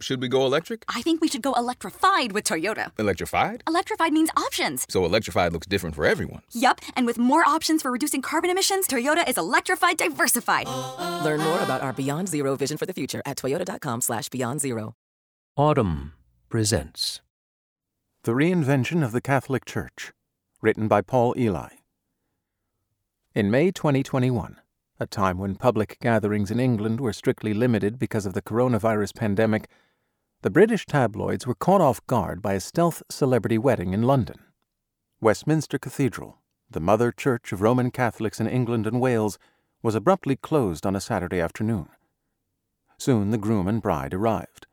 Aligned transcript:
Should 0.00 0.22
we 0.22 0.28
go 0.28 0.46
electric? 0.46 0.84
I 0.88 1.02
think 1.02 1.20
we 1.20 1.28
should 1.28 1.42
go 1.42 1.52
electrified 1.52 2.32
with 2.32 2.44
Toyota. 2.44 2.90
Electrified? 2.98 3.62
Electrified 3.68 4.14
means 4.14 4.30
options. 4.34 4.86
So 4.88 5.04
electrified 5.04 5.52
looks 5.52 5.66
different 5.66 5.94
for 5.94 6.06
everyone. 6.06 6.40
Yup, 6.52 6.80
and 6.96 7.04
with 7.04 7.18
more 7.18 7.44
options 7.46 7.82
for 7.82 7.90
reducing 7.90 8.22
carbon 8.22 8.48
emissions, 8.48 8.88
Toyota 8.88 9.28
is 9.28 9.36
electrified 9.36 9.98
diversified. 9.98 10.66
Learn 11.22 11.40
more 11.40 11.60
about 11.60 11.82
our 11.82 11.92
Beyond 11.92 12.28
Zero 12.28 12.56
vision 12.56 12.78
for 12.78 12.86
the 12.86 12.94
future 12.94 13.20
at 13.26 13.36
toyota.com 13.36 14.00
slash 14.00 14.30
beyond 14.30 14.60
zero. 14.62 14.94
Audm 15.58 16.12
presents 16.48 17.20
The 18.22 18.32
Reinvention 18.32 19.04
of 19.04 19.12
the 19.12 19.20
Catholic 19.20 19.66
Church, 19.66 20.12
written 20.62 20.88
by 20.88 21.02
Paul 21.02 21.34
Elie. 21.36 21.82
In 23.34 23.50
May 23.50 23.70
2021, 23.70 24.56
a 24.98 25.06
time 25.06 25.38
when 25.38 25.56
public 25.56 25.98
gatherings 26.00 26.50
in 26.50 26.58
England 26.58 27.00
were 27.00 27.12
strictly 27.12 27.52
limited 27.52 27.98
because 27.98 28.24
of 28.26 28.32
the 28.32 28.42
coronavirus 28.42 29.14
pandemic, 29.14 29.68
the 30.42 30.50
British 30.50 30.86
tabloids 30.86 31.46
were 31.46 31.54
caught 31.54 31.82
off 31.82 32.06
guard 32.06 32.40
by 32.40 32.54
a 32.54 32.60
stealth 32.60 33.02
celebrity 33.10 33.58
wedding 33.58 33.92
in 33.92 34.02
London. 34.02 34.36
Westminster 35.20 35.78
Cathedral, 35.78 36.38
the 36.70 36.80
mother 36.80 37.12
church 37.12 37.52
of 37.52 37.60
Roman 37.60 37.90
Catholics 37.90 38.40
in 38.40 38.46
England 38.46 38.86
and 38.86 39.02
Wales, 39.02 39.38
was 39.82 39.94
abruptly 39.94 40.36
closed 40.36 40.86
on 40.86 40.96
a 40.96 41.00
Saturday 41.00 41.40
afternoon. 41.40 41.88
Soon 42.96 43.30
the 43.30 43.38
groom 43.38 43.68
and 43.68 43.82
bride 43.82 44.14
arrived 44.14 44.66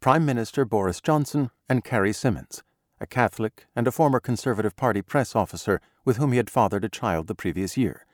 Prime 0.00 0.26
Minister 0.26 0.64
Boris 0.64 1.00
Johnson 1.00 1.50
and 1.68 1.84
Carrie 1.84 2.12
Symonds, 2.12 2.64
a 3.00 3.06
Catholic 3.06 3.66
and 3.76 3.86
a 3.86 3.92
former 3.92 4.18
Conservative 4.18 4.74
Party 4.74 5.02
press 5.02 5.36
officer 5.36 5.80
with 6.04 6.16
whom 6.16 6.32
he 6.32 6.38
had 6.38 6.50
fathered 6.50 6.84
a 6.84 6.88
child 6.88 7.28
the 7.28 7.36
previous 7.36 7.76
year. 7.76 8.06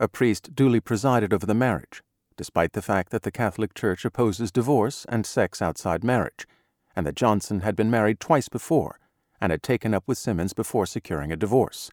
A 0.00 0.08
priest 0.08 0.54
duly 0.54 0.80
presided 0.80 1.34
over 1.34 1.44
the 1.44 1.54
marriage, 1.54 2.02
despite 2.36 2.72
the 2.72 2.82
fact 2.82 3.10
that 3.10 3.22
the 3.22 3.30
Catholic 3.30 3.74
Church 3.74 4.04
opposes 4.04 4.52
divorce 4.52 5.06
and 5.08 5.24
sex 5.26 5.62
outside 5.62 6.04
marriage, 6.04 6.46
and 6.94 7.06
that 7.06 7.14
Johnson 7.14 7.60
had 7.60 7.76
been 7.76 7.90
married 7.90 8.20
twice 8.20 8.48
before 8.48 8.98
and 9.40 9.50
had 9.50 9.62
taken 9.62 9.94
up 9.94 10.04
with 10.06 10.18
Symonds 10.18 10.52
before 10.52 10.86
securing 10.86 11.32
a 11.32 11.36
divorce. 11.36 11.90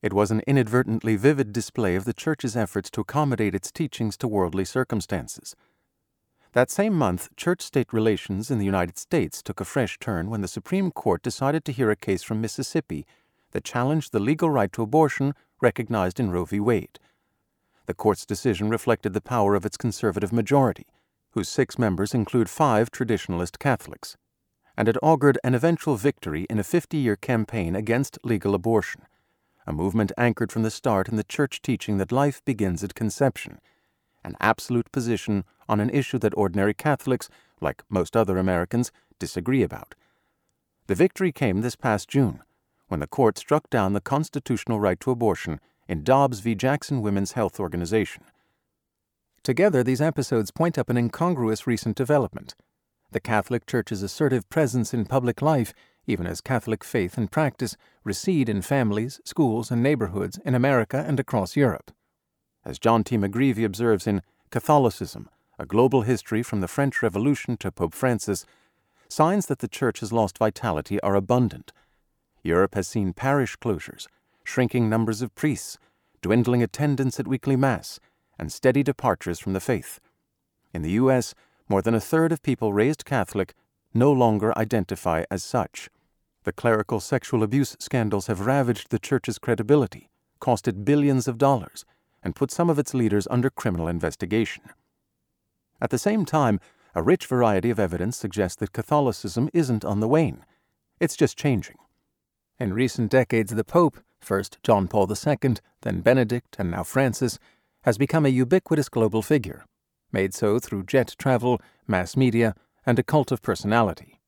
It 0.00 0.12
was 0.12 0.30
an 0.30 0.42
inadvertently 0.46 1.16
vivid 1.16 1.52
display 1.52 1.96
of 1.96 2.04
the 2.04 2.12
Church's 2.12 2.56
efforts 2.56 2.90
to 2.92 3.00
accommodate 3.00 3.54
its 3.54 3.72
teachings 3.72 4.16
to 4.18 4.28
worldly 4.28 4.64
circumstances. 4.64 5.56
That 6.52 6.70
same 6.70 6.94
month, 6.94 7.34
church 7.36 7.60
state 7.60 7.92
relations 7.92 8.50
in 8.50 8.58
the 8.58 8.64
United 8.64 8.96
States 8.96 9.42
took 9.42 9.60
a 9.60 9.64
fresh 9.64 9.98
turn 9.98 10.30
when 10.30 10.40
the 10.40 10.48
Supreme 10.48 10.90
Court 10.90 11.22
decided 11.22 11.64
to 11.64 11.72
hear 11.72 11.90
a 11.90 11.96
case 11.96 12.22
from 12.22 12.40
Mississippi 12.40 13.06
that 13.50 13.64
challenged 13.64 14.12
the 14.12 14.20
legal 14.20 14.48
right 14.48 14.72
to 14.72 14.82
abortion 14.82 15.34
recognized 15.60 16.18
in 16.18 16.30
Roe 16.30 16.44
v. 16.44 16.60
Wade. 16.60 16.98
The 17.88 17.94
court's 17.94 18.26
decision 18.26 18.68
reflected 18.68 19.14
the 19.14 19.22
power 19.22 19.54
of 19.54 19.64
its 19.64 19.78
conservative 19.78 20.30
majority, 20.30 20.84
whose 21.30 21.48
six 21.48 21.78
members 21.78 22.12
include 22.12 22.50
five 22.50 22.90
traditionalist 22.90 23.58
Catholics, 23.58 24.18
and 24.76 24.88
it 24.88 24.98
augured 25.02 25.38
an 25.42 25.54
eventual 25.54 25.96
victory 25.96 26.46
in 26.50 26.58
a 26.58 26.62
50 26.64 26.98
year 26.98 27.16
campaign 27.16 27.74
against 27.74 28.18
legal 28.22 28.54
abortion, 28.54 29.06
a 29.66 29.72
movement 29.72 30.12
anchored 30.18 30.52
from 30.52 30.64
the 30.64 30.70
start 30.70 31.08
in 31.08 31.16
the 31.16 31.24
church 31.24 31.62
teaching 31.62 31.96
that 31.96 32.12
life 32.12 32.44
begins 32.44 32.84
at 32.84 32.94
conception, 32.94 33.58
an 34.22 34.36
absolute 34.38 34.92
position 34.92 35.44
on 35.66 35.80
an 35.80 35.88
issue 35.88 36.18
that 36.18 36.36
ordinary 36.36 36.74
Catholics, 36.74 37.30
like 37.58 37.82
most 37.88 38.14
other 38.14 38.36
Americans, 38.36 38.92
disagree 39.18 39.62
about. 39.62 39.94
The 40.88 40.94
victory 40.94 41.32
came 41.32 41.62
this 41.62 41.74
past 41.74 42.06
June, 42.06 42.42
when 42.88 43.00
the 43.00 43.06
court 43.06 43.38
struck 43.38 43.70
down 43.70 43.94
the 43.94 44.02
constitutional 44.02 44.78
right 44.78 45.00
to 45.00 45.10
abortion 45.10 45.58
in 45.88 46.04
Dobbs 46.04 46.40
v. 46.40 46.54
Jackson 46.54 47.00
Women's 47.00 47.32
Health 47.32 47.58
Organization. 47.58 48.24
Together, 49.42 49.82
these 49.82 50.02
episodes 50.02 50.50
point 50.50 50.76
up 50.76 50.90
an 50.90 50.98
incongruous 50.98 51.66
recent 51.66 51.96
development 51.96 52.54
the 53.10 53.20
Catholic 53.20 53.64
Church's 53.64 54.02
assertive 54.02 54.46
presence 54.50 54.92
in 54.92 55.06
public 55.06 55.40
life, 55.40 55.72
even 56.06 56.26
as 56.26 56.42
Catholic 56.42 56.84
faith 56.84 57.16
and 57.16 57.30
practice 57.30 57.74
recede 58.04 58.50
in 58.50 58.60
families, 58.60 59.18
schools, 59.24 59.70
and 59.70 59.82
neighborhoods 59.82 60.38
in 60.44 60.54
America 60.54 61.02
and 61.08 61.18
across 61.18 61.56
Europe. 61.56 61.90
As 62.66 62.78
John 62.78 63.04
T. 63.04 63.16
McGreevy 63.16 63.64
observes 63.64 64.06
in 64.06 64.20
Catholicism, 64.50 65.30
a 65.58 65.64
global 65.64 66.02
history 66.02 66.42
from 66.42 66.60
the 66.60 66.68
French 66.68 67.02
Revolution 67.02 67.56
to 67.58 67.72
Pope 67.72 67.94
Francis, 67.94 68.44
signs 69.08 69.46
that 69.46 69.60
the 69.60 69.68
Church 69.68 70.00
has 70.00 70.12
lost 70.12 70.36
vitality 70.36 71.00
are 71.00 71.14
abundant. 71.14 71.72
Europe 72.42 72.74
has 72.74 72.86
seen 72.86 73.14
parish 73.14 73.56
closures, 73.56 74.06
shrinking 74.48 74.88
numbers 74.88 75.20
of 75.20 75.34
priests, 75.34 75.78
dwindling 76.22 76.62
attendance 76.62 77.20
at 77.20 77.28
weekly 77.28 77.54
Mass, 77.54 78.00
and 78.38 78.50
steady 78.50 78.82
departures 78.82 79.38
from 79.38 79.52
the 79.52 79.60
faith. 79.60 80.00
In 80.72 80.80
the 80.80 80.92
U.S., 80.92 81.34
more 81.68 81.82
than 81.82 81.94
a 81.94 82.00
third 82.00 82.32
of 82.32 82.42
people 82.42 82.72
raised 82.72 83.04
Catholic 83.04 83.54
no 83.92 84.10
longer 84.10 84.56
identify 84.56 85.24
as 85.30 85.42
such. 85.42 85.90
The 86.44 86.52
clerical 86.52 86.98
sexual 86.98 87.42
abuse 87.42 87.76
scandals 87.78 88.26
have 88.28 88.46
ravaged 88.46 88.88
the 88.88 88.98
Church's 88.98 89.38
credibility, 89.38 90.08
cost 90.40 90.66
it 90.66 90.82
billions 90.82 91.28
of 91.28 91.36
dollars, 91.36 91.84
and 92.22 92.34
put 92.34 92.50
some 92.50 92.70
of 92.70 92.78
its 92.78 92.94
leaders 92.94 93.28
under 93.30 93.50
criminal 93.50 93.86
investigation. 93.86 94.62
At 95.78 95.90
the 95.90 95.98
same 95.98 96.24
time, 96.24 96.58
a 96.94 97.02
rich 97.02 97.26
variety 97.26 97.68
of 97.68 97.78
evidence 97.78 98.16
suggests 98.16 98.56
that 98.56 98.72
Catholicism 98.72 99.50
isn't 99.52 99.84
on 99.84 100.00
the 100.00 100.08
wane. 100.08 100.46
It's 101.00 101.16
just 101.16 101.36
changing. 101.36 101.76
In 102.58 102.72
recent 102.72 103.10
decades, 103.10 103.54
the 103.54 103.62
Pope, 103.62 103.98
first 104.28 104.58
John 104.62 104.88
Paul 104.88 105.10
II, 105.10 105.54
then 105.80 106.02
Benedict, 106.02 106.56
and 106.58 106.70
now 106.70 106.84
Francis, 106.84 107.38
has 107.84 107.96
become 107.96 108.26
a 108.26 108.40
ubiquitous 108.44 108.90
global 108.90 109.22
figure, 109.22 109.64
made 110.12 110.34
so 110.34 110.58
through 110.58 110.84
jet 110.84 111.16
travel, 111.18 111.62
mass 111.86 112.14
media, 112.14 112.54
and 112.84 112.98
a 112.98 113.02
cult 113.02 113.32
of 113.32 113.40
personality. 113.40 114.20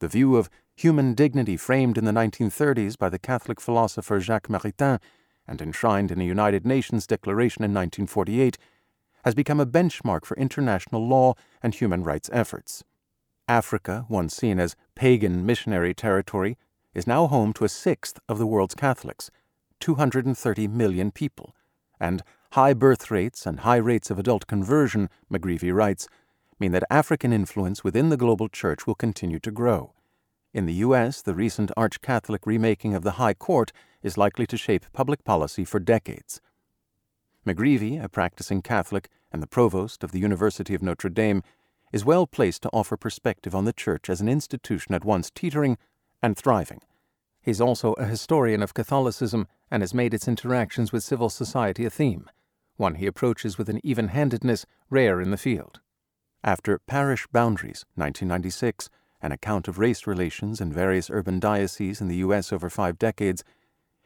The 0.00 0.08
view 0.08 0.34
of 0.34 0.50
human 0.74 1.14
dignity 1.14 1.56
framed 1.56 1.96
in 1.96 2.04
the 2.04 2.10
1930s 2.10 2.98
by 2.98 3.08
the 3.08 3.18
Catholic 3.30 3.60
philosopher 3.60 4.18
Jacques 4.18 4.48
Maritain 4.48 4.98
and 5.46 5.62
enshrined 5.62 6.10
in 6.10 6.20
a 6.20 6.24
United 6.24 6.66
Nations 6.66 7.06
declaration 7.06 7.62
in 7.62 7.70
1948 7.70 8.58
has 9.24 9.36
become 9.36 9.60
a 9.60 9.66
benchmark 9.66 10.24
for 10.24 10.36
international 10.36 11.06
law 11.06 11.34
and 11.62 11.72
human 11.76 12.02
rights 12.02 12.28
efforts. 12.32 12.82
Africa, 13.46 14.06
once 14.08 14.34
seen 14.34 14.58
as 14.58 14.74
pagan 14.96 15.46
missionary 15.46 15.94
territory, 15.94 16.58
is 16.94 17.06
now 17.06 17.26
home 17.26 17.52
to 17.54 17.64
a 17.64 17.68
sixth 17.68 18.18
of 18.28 18.38
the 18.38 18.46
world's 18.46 18.74
Catholics, 18.74 19.30
230 19.80 20.68
million 20.68 21.10
people, 21.10 21.54
and 22.00 22.22
high 22.52 22.72
birth 22.72 23.10
rates 23.10 23.46
and 23.46 23.60
high 23.60 23.76
rates 23.76 24.10
of 24.10 24.18
adult 24.18 24.46
conversion, 24.46 25.10
McGreevy 25.32 25.74
writes, 25.74 26.06
mean 26.60 26.72
that 26.72 26.84
African 26.90 27.32
influence 27.32 27.82
within 27.82 28.10
the 28.10 28.16
global 28.16 28.48
church 28.48 28.86
will 28.86 28.94
continue 28.94 29.40
to 29.40 29.50
grow. 29.50 29.92
In 30.52 30.66
the 30.66 30.74
U.S., 30.74 31.20
the 31.20 31.34
recent 31.34 31.72
Arch 31.76 32.00
Catholic 32.00 32.46
remaking 32.46 32.94
of 32.94 33.02
the 33.02 33.12
High 33.12 33.34
Court 33.34 33.72
is 34.02 34.16
likely 34.16 34.46
to 34.46 34.56
shape 34.56 34.86
public 34.92 35.24
policy 35.24 35.64
for 35.64 35.80
decades. 35.80 36.40
McGreevy, 37.44 38.02
a 38.02 38.08
practicing 38.08 38.62
Catholic 38.62 39.08
and 39.32 39.42
the 39.42 39.48
provost 39.48 40.04
of 40.04 40.12
the 40.12 40.20
University 40.20 40.74
of 40.74 40.82
Notre 40.82 41.10
Dame, 41.10 41.42
is 41.92 42.04
well 42.04 42.26
placed 42.26 42.62
to 42.62 42.70
offer 42.72 42.96
perspective 42.96 43.54
on 43.54 43.64
the 43.64 43.72
Church 43.72 44.08
as 44.08 44.20
an 44.20 44.28
institution 44.28 44.94
at 44.94 45.04
once 45.04 45.30
teetering 45.30 45.76
and 46.24 46.38
thriving. 46.38 46.80
He's 47.42 47.60
also 47.60 47.92
a 47.92 48.06
historian 48.06 48.62
of 48.62 48.72
Catholicism 48.72 49.46
and 49.70 49.82
has 49.82 49.92
made 49.92 50.14
its 50.14 50.26
interactions 50.26 50.90
with 50.90 51.04
civil 51.04 51.28
society 51.28 51.84
a 51.84 51.90
theme, 51.90 52.30
one 52.76 52.94
he 52.94 53.06
approaches 53.06 53.58
with 53.58 53.68
an 53.68 53.78
even 53.84 54.08
handedness 54.08 54.64
rare 54.88 55.20
in 55.20 55.30
the 55.30 55.36
field. 55.36 55.80
After 56.42 56.78
Parish 56.78 57.26
Boundaries, 57.26 57.84
1996, 57.96 58.88
an 59.20 59.32
account 59.32 59.68
of 59.68 59.78
race 59.78 60.06
relations 60.06 60.62
in 60.62 60.72
various 60.72 61.10
urban 61.10 61.40
dioceses 61.40 62.00
in 62.00 62.08
the 62.08 62.16
U.S. 62.16 62.54
over 62.54 62.70
five 62.70 62.98
decades, 62.98 63.44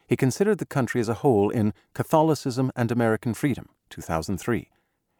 he 0.05 0.17
considered 0.17 0.57
the 0.57 0.65
country 0.65 0.99
as 0.99 1.07
a 1.07 1.21
whole 1.23 1.49
in 1.49 1.73
Catholicism 1.93 2.69
and 2.75 2.91
American 2.91 3.33
Freedom, 3.33 3.69
2003. 3.89 4.69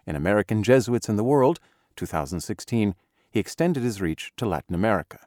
In 0.06 0.18
American 0.18 0.64
Jesuits 0.64 1.08
in 1.08 1.16
the 1.16 1.24
World, 1.24 1.62
2016, 1.96 2.94
he 3.31 3.40
extended 3.40 3.84
his 3.84 4.02
reach 4.02 4.34
to 4.36 4.46
Latin 4.46 4.76
America. 4.76 5.19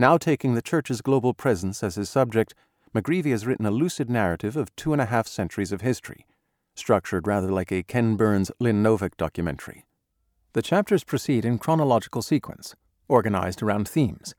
Now 0.00 0.16
taking 0.16 0.54
the 0.54 0.62
Church's 0.62 1.02
global 1.02 1.34
presence 1.34 1.82
as 1.82 1.96
his 1.96 2.08
subject, 2.08 2.54
McGreevy 2.94 3.32
has 3.32 3.44
written 3.44 3.66
a 3.66 3.70
lucid 3.70 4.08
narrative 4.08 4.56
of 4.56 4.74
two 4.74 4.94
and 4.94 5.02
a 5.02 5.04
half 5.04 5.28
centuries 5.28 5.72
of 5.72 5.82
history, 5.82 6.26
structured 6.74 7.26
rather 7.26 7.52
like 7.52 7.70
a 7.70 7.82
Ken 7.82 8.16
Burns 8.16 8.50
Lynn 8.58 8.82
Novick 8.82 9.14
documentary. 9.18 9.84
The 10.54 10.62
chapters 10.62 11.04
proceed 11.04 11.44
in 11.44 11.58
chronological 11.58 12.22
sequence, 12.22 12.74
organized 13.08 13.62
around 13.62 13.90
themes. 13.90 14.34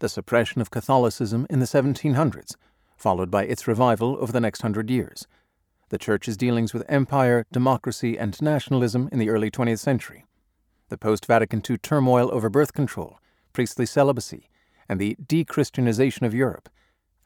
The 0.00 0.10
suppression 0.10 0.60
of 0.60 0.70
Catholicism 0.70 1.46
in 1.48 1.60
the 1.60 1.64
1700s, 1.64 2.56
followed 2.94 3.30
by 3.30 3.44
its 3.44 3.66
revival 3.66 4.18
over 4.20 4.30
the 4.30 4.42
next 4.42 4.60
hundred 4.60 4.90
years, 4.90 5.26
the 5.88 5.96
Church's 5.96 6.36
dealings 6.36 6.74
with 6.74 6.84
empire, 6.86 7.46
democracy, 7.50 8.18
and 8.18 8.38
nationalism 8.42 9.08
in 9.10 9.18
the 9.18 9.30
early 9.30 9.50
20th 9.50 9.78
century, 9.78 10.26
the 10.90 10.98
post 10.98 11.24
Vatican 11.24 11.62
II 11.66 11.78
turmoil 11.78 12.28
over 12.30 12.50
birth 12.50 12.74
control, 12.74 13.18
priestly 13.54 13.86
celibacy, 13.86 14.50
and 14.88 15.00
the 15.00 15.16
de-Christianization 15.26 16.24
of 16.24 16.34
Europe, 16.34 16.68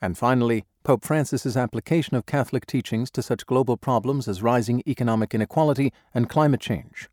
and 0.01 0.19
finally, 0.19 0.65
Pope 0.83 1.05
Francis's 1.05 1.57
application 1.57 2.17
of 2.17 2.27
Catholic 2.27 2.67
teachings 2.67 3.11
to 3.13 3.23
such 3.23 3.47
global 3.47 3.77
problems 3.77 4.27
as 4.27 4.43
rising 4.43 4.83
economic 4.87 5.33
inequality 5.33 5.93
and 6.13 6.29
climate 6.29 6.61
change. 6.61 7.09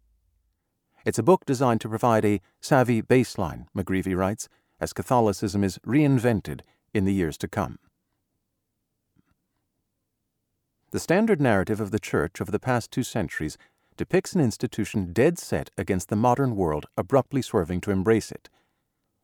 It's 1.06 1.20
a 1.20 1.24
book 1.24 1.46
designed 1.46 1.82
to 1.82 1.90
provide 1.90 2.26
a 2.26 2.42
savvy 2.60 3.02
baseline, 3.02 3.68
McGreevy 3.78 4.18
writes, 4.18 4.50
as 4.80 4.92
Catholicism 4.92 5.64
is 5.64 5.78
reinvented 5.86 6.62
in 6.94 7.06
the 7.06 7.14
years 7.14 7.38
to 7.38 7.48
come. 7.48 7.78
The 10.92 11.00
standard 11.00 11.40
narrative 11.40 11.80
of 11.80 11.92
the 11.92 12.00
Church 12.00 12.42
over 12.42 12.52
the 12.52 12.60
past 12.60 12.90
two 12.90 13.04
centuries 13.04 13.58
depicts 13.96 14.34
an 14.34 14.42
institution 14.42 15.14
dead 15.14 15.38
set 15.38 15.70
against 15.78 16.10
the 16.10 16.16
modern 16.16 16.56
world 16.56 16.88
abruptly 16.98 17.44
swerving 17.44 17.82
to 17.82 17.92
embrace 17.92 18.32
it. 18.32 18.50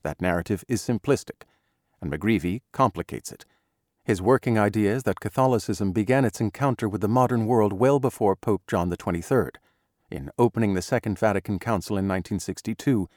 That 0.06 0.22
narrative 0.22 0.64
is 0.68 0.84
simplistic, 0.84 1.48
and 2.00 2.14
McGreevy 2.14 2.62
complicates 2.72 3.32
it. 3.32 3.44
His 4.04 4.22
working 4.22 4.56
idea 4.56 4.94
is 4.94 5.02
that 5.02 5.20
Catholicism 5.20 5.94
began 5.94 6.26
its 6.26 6.40
encounter 6.40 6.88
with 6.88 7.02
the 7.02 7.08
modern 7.08 7.48
world 7.48 7.74
well 7.74 8.00
before 8.00 8.36
Pope 8.36 8.62
John 8.68 8.94
XXIII. 8.94 9.54
In 10.12 10.30
opening 10.38 10.76
the 10.76 10.84
Second 10.84 11.18
Vatican 11.18 11.58
Council 11.58 11.98
in 11.98 12.08
1962, 12.08 13.10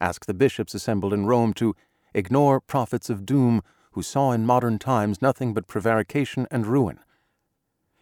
asked 0.00 0.26
the 0.26 0.32
bishops 0.32 0.72
assembled 0.72 1.12
in 1.12 1.26
Rome 1.26 1.52
to 1.52 1.76
ignore 2.14 2.58
prophets 2.58 3.10
of 3.10 3.26
doom 3.26 3.60
who 3.92 4.02
saw 4.02 4.32
in 4.32 4.46
modern 4.46 4.78
times 4.78 5.20
nothing 5.20 5.52
but 5.52 5.68
prevarication 5.68 6.46
and 6.50 6.66
ruin. 6.66 7.00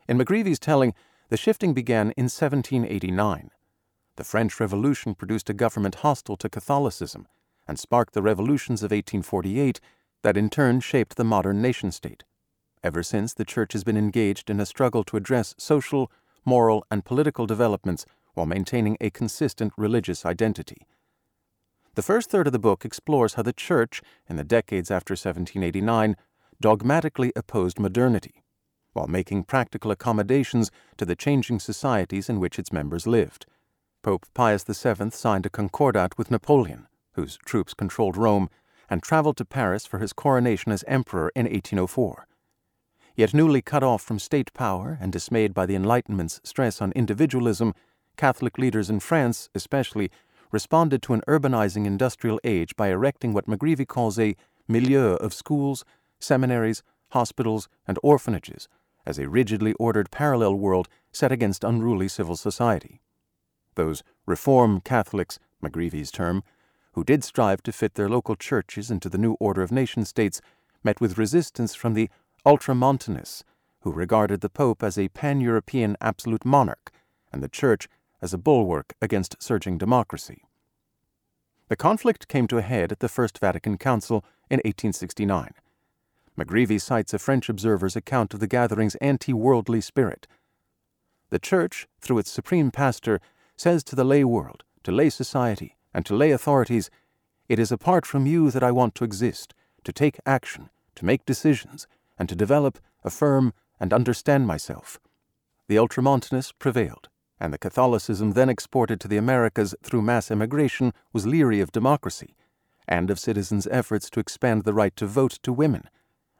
In 0.06 0.16
McGreevy's 0.16 0.60
telling, 0.60 0.94
the 1.28 1.36
shifting 1.36 1.74
began 1.74 2.12
in 2.12 2.26
1789. 2.26 3.50
The 4.14 4.22
French 4.22 4.60
Revolution 4.60 5.16
produced 5.16 5.50
a 5.50 5.54
government 5.54 5.96
hostile 6.06 6.36
to 6.36 6.48
Catholicism 6.48 7.26
and 7.68 7.78
sparked 7.78 8.14
the 8.14 8.22
revolutions 8.22 8.82
of 8.82 8.90
1848 8.90 9.78
that 10.22 10.36
in 10.36 10.50
turn 10.50 10.80
shaped 10.80 11.16
the 11.16 11.24
modern 11.24 11.62
nation 11.62 11.92
state. 11.92 12.24
Ever 12.82 13.02
since, 13.02 13.34
the 13.34 13.44
Church 13.44 13.72
has 13.74 13.84
been 13.84 13.96
engaged 13.96 14.50
in 14.50 14.58
a 14.58 14.66
struggle 14.66 15.04
to 15.04 15.16
address 15.16 15.54
social, 15.58 16.10
moral, 16.44 16.84
and 16.90 17.04
political 17.04 17.46
developments 17.46 18.06
while 18.34 18.46
maintaining 18.46 18.96
a 19.00 19.10
consistent 19.10 19.72
religious 19.76 20.24
identity. 20.24 20.86
The 21.94 22.02
first 22.02 22.30
third 22.30 22.46
of 22.46 22.52
the 22.52 22.58
book 22.58 22.84
explores 22.84 23.34
how 23.34 23.42
the 23.42 23.52
Church, 23.52 24.00
in 24.28 24.36
the 24.36 24.44
decades 24.44 24.90
after 24.90 25.12
1789, 25.12 26.16
dogmatically 26.60 27.32
opposed 27.36 27.78
modernity, 27.78 28.42
while 28.92 29.06
making 29.06 29.44
practical 29.44 29.90
accommodations 29.90 30.70
to 30.96 31.04
the 31.04 31.16
changing 31.16 31.60
societies 31.60 32.28
in 32.28 32.40
which 32.40 32.58
its 32.58 32.72
members 32.72 33.06
lived. 33.06 33.46
Pope 34.02 34.26
Pius 34.34 34.64
VII 34.64 35.10
signed 35.10 35.46
a 35.46 35.50
concordat 35.50 36.16
with 36.16 36.30
Napoleon, 36.30 36.87
whose 37.18 37.36
troops 37.44 37.74
controlled 37.74 38.16
Rome, 38.16 38.48
and 38.88 39.02
traveled 39.02 39.36
to 39.38 39.44
Paris 39.44 39.84
for 39.84 39.98
his 39.98 40.12
coronation 40.12 40.70
as 40.70 40.84
emperor 40.86 41.32
in 41.34 41.46
1804. 41.46 42.28
Yet 43.16 43.34
newly 43.34 43.60
cut 43.60 43.82
off 43.82 44.02
from 44.02 44.20
state 44.20 44.54
power 44.54 44.96
and 45.00 45.12
dismayed 45.12 45.52
by 45.52 45.66
the 45.66 45.74
Enlightenment's 45.74 46.40
stress 46.44 46.80
on 46.80 46.92
individualism, 46.92 47.74
Catholic 48.16 48.56
leaders 48.56 48.88
in 48.88 49.00
France, 49.00 49.50
especially, 49.52 50.12
responded 50.52 51.02
to 51.02 51.12
an 51.12 51.22
urbanizing 51.26 51.86
industrial 51.86 52.38
age 52.44 52.76
by 52.76 52.88
erecting 52.88 53.32
what 53.32 53.48
McGreevy 53.48 53.86
calls 53.86 54.16
a 54.16 54.36
milieu 54.68 55.14
of 55.14 55.34
schools, 55.34 55.84
seminaries, 56.20 56.84
hospitals, 57.10 57.68
and 57.88 57.98
orphanages 58.04 58.68
as 59.04 59.18
a 59.18 59.28
rigidly 59.28 59.72
ordered 59.74 60.12
parallel 60.12 60.54
world 60.54 60.88
set 61.10 61.32
against 61.32 61.64
unruly 61.64 62.06
civil 62.06 62.36
society. 62.36 63.00
Those 63.74 64.04
reform 64.24 64.80
Catholics, 64.80 65.40
McGreevy's 65.60 66.12
term, 66.12 66.44
who 66.98 67.04
did 67.04 67.22
strive 67.22 67.62
to 67.62 67.70
fit 67.70 67.94
their 67.94 68.08
local 68.08 68.34
churches 68.34 68.90
into 68.90 69.08
the 69.08 69.16
new 69.16 69.34
order 69.34 69.62
of 69.62 69.70
nation 69.70 70.04
states, 70.04 70.40
met 70.82 71.00
with 71.00 71.16
resistance 71.16 71.72
from 71.72 71.94
the 71.94 72.10
ultramontanists, 72.44 73.44
who 73.82 73.92
regarded 73.92 74.40
the 74.40 74.48
Pope 74.48 74.82
as 74.82 74.98
a 74.98 75.06
pan 75.10 75.40
European 75.40 75.96
absolute 76.00 76.44
monarch 76.44 76.90
and 77.32 77.40
the 77.40 77.48
Church 77.48 77.88
as 78.20 78.34
a 78.34 78.36
bulwark 78.36 78.94
against 79.00 79.40
surging 79.40 79.78
democracy. 79.78 80.42
The 81.68 81.76
conflict 81.76 82.26
came 82.26 82.48
to 82.48 82.58
a 82.58 82.62
head 82.62 82.90
at 82.90 82.98
the 82.98 83.08
First 83.08 83.38
Vatican 83.38 83.78
Council 83.78 84.24
in 84.50 84.56
1869. 84.56 85.52
McGreevy 86.36 86.80
cites 86.80 87.14
a 87.14 87.20
French 87.20 87.48
observer's 87.48 87.94
account 87.94 88.34
of 88.34 88.40
the 88.40 88.48
gathering's 88.48 88.96
anti 88.96 89.32
worldly 89.32 89.80
spirit. 89.80 90.26
The 91.30 91.38
Church, 91.38 91.86
through 92.00 92.18
its 92.18 92.32
supreme 92.32 92.72
pastor, 92.72 93.20
says 93.56 93.84
to 93.84 93.94
the 93.94 94.02
lay 94.02 94.24
world, 94.24 94.64
to 94.82 94.90
lay 94.90 95.10
society, 95.10 95.76
and 95.92 96.04
to 96.06 96.14
lay 96.14 96.30
authorities, 96.30 96.90
It 97.48 97.58
is 97.58 97.72
apart 97.72 98.04
from 98.04 98.26
you 98.26 98.50
that 98.50 98.62
I 98.62 98.70
want 98.70 98.94
to 98.96 99.04
exist, 99.04 99.54
to 99.84 99.92
take 99.92 100.20
action, 100.26 100.70
to 100.96 101.04
make 101.04 101.24
decisions, 101.24 101.86
and 102.18 102.28
to 102.28 102.36
develop, 102.36 102.78
affirm, 103.04 103.54
and 103.80 103.92
understand 103.92 104.46
myself. 104.46 105.00
The 105.66 105.76
Ultramontanists 105.76 106.52
prevailed 106.58 107.08
and 107.40 107.52
the 107.52 107.58
Catholicism 107.58 108.32
then 108.32 108.48
exported 108.48 109.00
to 109.00 109.08
the 109.08 109.16
Americas 109.16 109.74
through 109.82 110.02
mass 110.02 110.30
emigration 110.30 110.92
was 111.12 111.26
leery 111.26 111.60
of 111.60 111.72
democracy 111.72 112.34
and 112.86 113.10
of 113.10 113.18
citizens' 113.18 113.68
efforts 113.70 114.10
to 114.10 114.20
expand 114.20 114.64
the 114.64 114.74
right 114.74 114.96
to 114.96 115.06
vote 115.06 115.38
to 115.42 115.52
women 115.52 115.88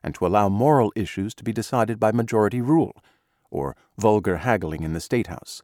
and 0.03 0.15
to 0.15 0.27
allow 0.27 0.49
moral 0.49 0.93
issues 0.97 1.35
to 1.35 1.45
be 1.45 1.53
decided 1.53 2.01
by 2.01 2.11
majority 2.11 2.61
rule 2.61 3.03
or 3.51 3.77
vulgar 3.97 4.39
haggling 4.39 4.83
in 4.83 4.93
the 4.93 5.01
State 5.01 5.27
House. 5.27 5.63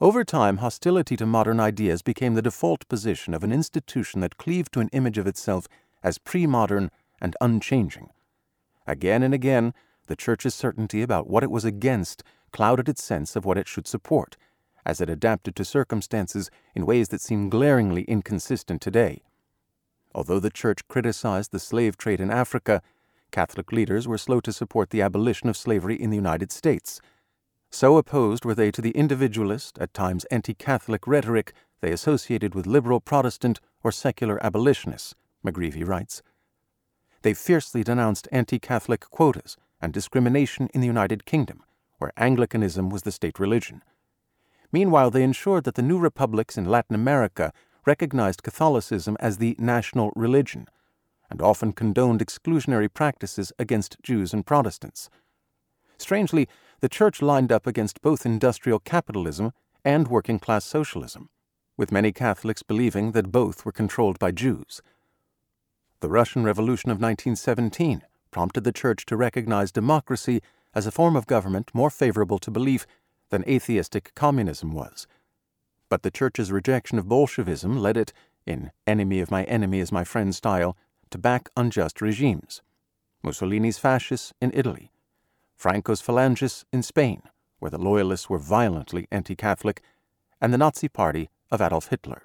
Over 0.00 0.22
time, 0.22 0.58
hostility 0.58 1.16
to 1.16 1.26
modern 1.26 1.58
ideas 1.58 2.02
became 2.02 2.34
the 2.34 2.42
default 2.42 2.88
position 2.88 3.34
of 3.34 3.42
an 3.42 3.50
institution 3.50 4.20
that 4.20 4.36
cleaved 4.36 4.72
to 4.74 4.80
an 4.80 4.90
image 4.92 5.18
of 5.18 5.26
itself 5.26 5.66
as 6.04 6.18
pre 6.18 6.46
modern 6.46 6.92
and 7.20 7.34
unchanging. 7.40 8.10
Again 8.86 9.24
and 9.24 9.34
again, 9.34 9.74
the 10.06 10.14
Church's 10.14 10.54
certainty 10.54 11.02
about 11.02 11.28
what 11.28 11.42
it 11.42 11.50
was 11.50 11.64
against 11.64 12.22
clouded 12.52 12.88
its 12.88 13.02
sense 13.02 13.34
of 13.34 13.44
what 13.44 13.58
it 13.58 13.66
should 13.66 13.88
support, 13.88 14.36
as 14.86 15.00
it 15.00 15.10
adapted 15.10 15.56
to 15.56 15.64
circumstances 15.64 16.48
in 16.76 16.86
ways 16.86 17.08
that 17.08 17.20
seem 17.20 17.50
glaringly 17.50 18.02
inconsistent 18.02 18.80
today. 18.80 19.22
Although 20.14 20.40
the 20.40 20.48
Church 20.48 20.86
criticized 20.86 21.50
the 21.50 21.58
slave 21.58 21.96
trade 21.96 22.20
in 22.20 22.30
Africa, 22.30 22.82
Catholic 23.32 23.72
leaders 23.72 24.06
were 24.06 24.16
slow 24.16 24.38
to 24.40 24.52
support 24.52 24.90
the 24.90 25.02
abolition 25.02 25.48
of 25.48 25.56
slavery 25.56 26.00
in 26.00 26.10
the 26.10 26.16
United 26.16 26.52
States. 26.52 27.00
So 27.70 27.96
opposed 27.96 28.44
were 28.44 28.54
they 28.54 28.70
to 28.70 28.80
the 28.80 28.90
individualist, 28.92 29.78
at 29.78 29.92
times 29.92 30.24
anti 30.26 30.54
Catholic 30.54 31.06
rhetoric 31.06 31.52
they 31.80 31.92
associated 31.92 32.54
with 32.54 32.66
liberal 32.66 33.00
Protestant 33.00 33.60
or 33.84 33.92
secular 33.92 34.44
abolitionists, 34.44 35.14
McGreevy 35.44 35.86
writes. 35.86 36.22
They 37.22 37.34
fiercely 37.34 37.84
denounced 37.84 38.28
anti 38.32 38.58
Catholic 38.58 39.00
quotas 39.10 39.56
and 39.80 39.92
discrimination 39.92 40.68
in 40.74 40.80
the 40.80 40.86
United 40.86 41.24
Kingdom, 41.24 41.62
where 41.98 42.12
Anglicanism 42.16 42.90
was 42.90 43.02
the 43.02 43.12
state 43.12 43.38
religion. 43.38 43.82
Meanwhile, 44.72 45.10
they 45.10 45.22
ensured 45.22 45.64
that 45.64 45.74
the 45.74 45.82
new 45.82 45.98
republics 45.98 46.56
in 46.58 46.64
Latin 46.64 46.94
America 46.94 47.52
recognized 47.86 48.42
Catholicism 48.42 49.16
as 49.20 49.38
the 49.38 49.56
national 49.58 50.12
religion, 50.14 50.66
and 51.30 51.40
often 51.40 51.72
condoned 51.72 52.20
exclusionary 52.20 52.92
practices 52.92 53.52
against 53.58 53.96
Jews 54.02 54.32
and 54.32 54.44
Protestants. 54.44 55.08
Strangely, 55.96 56.48
the 56.80 56.88
Church 56.88 57.20
lined 57.20 57.50
up 57.50 57.66
against 57.66 58.02
both 58.02 58.24
industrial 58.24 58.78
capitalism 58.78 59.52
and 59.84 60.08
working 60.08 60.38
class 60.38 60.64
socialism, 60.64 61.28
with 61.76 61.92
many 61.92 62.12
Catholics 62.12 62.62
believing 62.62 63.12
that 63.12 63.32
both 63.32 63.64
were 63.64 63.72
controlled 63.72 64.18
by 64.18 64.30
Jews. 64.30 64.80
The 66.00 66.08
Russian 66.08 66.44
Revolution 66.44 66.90
of 66.90 67.00
1917 67.00 68.02
prompted 68.30 68.62
the 68.62 68.72
Church 68.72 69.04
to 69.06 69.16
recognize 69.16 69.72
democracy 69.72 70.40
as 70.74 70.86
a 70.86 70.92
form 70.92 71.16
of 71.16 71.26
government 71.26 71.70
more 71.74 71.90
favorable 71.90 72.38
to 72.38 72.50
belief 72.50 72.86
than 73.30 73.48
atheistic 73.48 74.12
communism 74.14 74.72
was. 74.72 75.06
But 75.88 76.02
the 76.02 76.10
Church's 76.10 76.52
rejection 76.52 76.98
of 76.98 77.08
Bolshevism 77.08 77.78
led 77.78 77.96
it, 77.96 78.12
in 78.46 78.70
enemy 78.86 79.20
of 79.20 79.30
my 79.30 79.44
enemy 79.44 79.80
is 79.80 79.90
my 79.90 80.04
friend 80.04 80.34
style, 80.34 80.76
to 81.10 81.18
back 81.18 81.48
unjust 81.56 82.00
regimes. 82.00 82.62
Mussolini's 83.22 83.78
fascists 83.78 84.32
in 84.40 84.52
Italy, 84.54 84.92
Franco's 85.58 86.00
Falangists 86.00 86.64
in 86.72 86.84
Spain, 86.84 87.20
where 87.58 87.70
the 87.70 87.78
loyalists 87.78 88.30
were 88.30 88.38
violently 88.38 89.08
anti 89.10 89.34
Catholic, 89.34 89.82
and 90.40 90.54
the 90.54 90.58
Nazi 90.58 90.86
Party 90.88 91.30
of 91.50 91.60
Adolf 91.60 91.88
Hitler, 91.88 92.22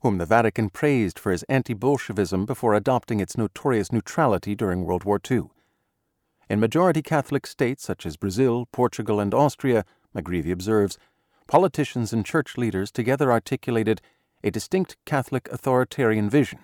whom 0.00 0.18
the 0.18 0.26
Vatican 0.26 0.68
praised 0.68 1.16
for 1.16 1.30
his 1.30 1.44
anti 1.44 1.74
Bolshevism 1.74 2.44
before 2.44 2.74
adopting 2.74 3.20
its 3.20 3.38
notorious 3.38 3.92
neutrality 3.92 4.56
during 4.56 4.84
World 4.84 5.04
War 5.04 5.20
II. 5.30 5.44
In 6.50 6.58
majority 6.58 7.02
Catholic 7.02 7.46
states 7.46 7.84
such 7.84 8.04
as 8.04 8.16
Brazil, 8.16 8.66
Portugal, 8.72 9.20
and 9.20 9.32
Austria, 9.32 9.84
McGreevy 10.12 10.50
observes, 10.50 10.98
politicians 11.46 12.12
and 12.12 12.26
church 12.26 12.58
leaders 12.58 12.90
together 12.90 13.30
articulated 13.30 14.00
a 14.42 14.50
distinct 14.50 14.96
Catholic 15.04 15.48
authoritarian 15.52 16.28
vision, 16.28 16.58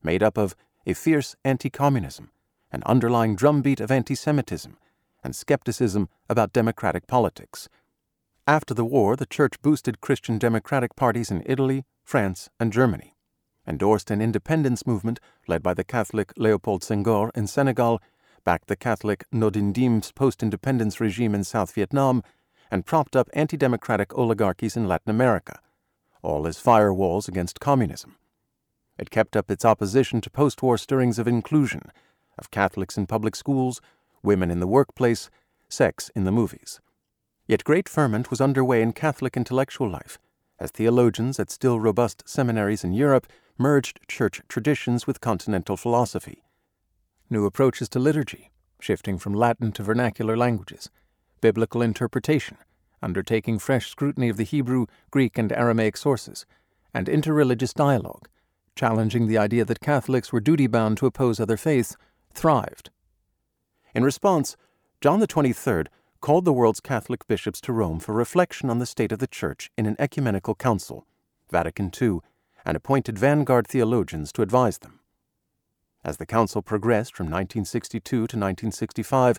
made 0.00 0.22
up 0.22 0.38
of 0.38 0.54
a 0.86 0.94
fierce 0.94 1.34
anti 1.44 1.70
communism, 1.70 2.30
an 2.70 2.84
underlying 2.86 3.34
drumbeat 3.34 3.80
of 3.80 3.90
anti 3.90 4.14
Semitism, 4.14 4.76
and 5.22 5.34
skepticism 5.34 6.08
about 6.28 6.52
democratic 6.52 7.06
politics. 7.06 7.68
After 8.46 8.74
the 8.74 8.84
war, 8.84 9.16
the 9.16 9.26
Church 9.26 9.60
boosted 9.62 10.00
Christian 10.00 10.38
democratic 10.38 10.94
parties 10.96 11.30
in 11.30 11.42
Italy, 11.46 11.84
France, 12.04 12.48
and 12.60 12.72
Germany, 12.72 13.16
endorsed 13.66 14.10
an 14.10 14.20
independence 14.20 14.86
movement 14.86 15.18
led 15.48 15.62
by 15.62 15.74
the 15.74 15.84
Catholic 15.84 16.32
Leopold 16.36 16.82
Senghor 16.82 17.30
in 17.34 17.46
Senegal 17.46 18.00
backed 18.46 18.68
the 18.68 18.76
Catholic 18.76 19.24
Diem's 19.32 20.12
post 20.12 20.40
independence 20.40 21.00
regime 21.00 21.34
in 21.34 21.42
South 21.42 21.72
Vietnam, 21.72 22.22
and 22.70 22.86
propped 22.86 23.16
up 23.16 23.28
anti 23.32 23.56
democratic 23.56 24.16
oligarchies 24.16 24.76
in 24.76 24.86
Latin 24.86 25.10
America, 25.10 25.58
all 26.22 26.46
as 26.46 26.62
firewalls 26.62 27.28
against 27.28 27.60
communism. 27.60 28.16
It 28.98 29.10
kept 29.10 29.36
up 29.36 29.50
its 29.50 29.64
opposition 29.64 30.20
to 30.20 30.30
post 30.30 30.62
war 30.62 30.78
stirrings 30.78 31.18
of 31.18 31.28
inclusion, 31.28 31.90
of 32.38 32.52
Catholics 32.52 32.96
in 32.96 33.06
public 33.06 33.34
schools, 33.34 33.80
women 34.26 34.50
in 34.50 34.60
the 34.60 34.66
workplace, 34.66 35.30
sex 35.68 36.10
in 36.14 36.24
the 36.24 36.32
movies. 36.32 36.80
Yet 37.46 37.64
great 37.64 37.88
ferment 37.88 38.30
was 38.30 38.40
underway 38.40 38.82
in 38.82 38.92
Catholic 38.92 39.36
intellectual 39.36 39.88
life, 39.88 40.18
as 40.58 40.70
theologians 40.70 41.38
at 41.38 41.50
still 41.50 41.80
robust 41.80 42.22
seminaries 42.26 42.84
in 42.84 42.92
Europe 42.92 43.26
merged 43.56 44.00
church 44.08 44.42
traditions 44.48 45.06
with 45.06 45.20
continental 45.20 45.76
philosophy. 45.76 46.42
New 47.30 47.46
approaches 47.46 47.88
to 47.90 47.98
liturgy, 47.98 48.50
shifting 48.80 49.18
from 49.18 49.32
Latin 49.32 49.72
to 49.72 49.82
vernacular 49.82 50.36
languages, 50.36 50.90
biblical 51.40 51.82
interpretation, 51.82 52.58
undertaking 53.02 53.58
fresh 53.58 53.88
scrutiny 53.88 54.28
of 54.28 54.36
the 54.36 54.44
Hebrew, 54.44 54.86
Greek, 55.10 55.38
and 55.38 55.52
Aramaic 55.52 55.96
sources, 55.96 56.46
and 56.92 57.06
interreligious 57.06 57.74
dialogue, 57.74 58.28
challenging 58.74 59.26
the 59.26 59.38
idea 59.38 59.64
that 59.64 59.80
Catholics 59.80 60.32
were 60.32 60.40
duty 60.40 60.66
bound 60.66 60.98
to 60.98 61.06
oppose 61.06 61.38
other 61.38 61.56
faiths, 61.56 61.96
thrived. 62.32 62.90
In 63.96 64.04
response, 64.04 64.58
John 65.00 65.24
XXIII 65.24 65.84
called 66.20 66.44
the 66.44 66.52
world's 66.52 66.80
Catholic 66.80 67.26
bishops 67.26 67.62
to 67.62 67.72
Rome 67.72 67.98
for 67.98 68.12
reflection 68.12 68.68
on 68.68 68.78
the 68.78 68.84
state 68.84 69.10
of 69.10 69.20
the 69.20 69.26
Church 69.26 69.70
in 69.78 69.86
an 69.86 69.96
ecumenical 69.98 70.54
council, 70.54 71.06
Vatican 71.50 71.90
II, 71.98 72.18
and 72.66 72.76
appointed 72.76 73.18
vanguard 73.18 73.66
theologians 73.66 74.32
to 74.32 74.42
advise 74.42 74.76
them. 74.80 75.00
As 76.04 76.18
the 76.18 76.26
council 76.26 76.60
progressed 76.60 77.16
from 77.16 77.28
1962 77.28 78.02
to 78.02 78.20
1965, 78.20 79.38